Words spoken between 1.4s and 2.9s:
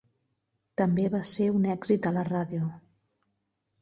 un èxit a la ràdio.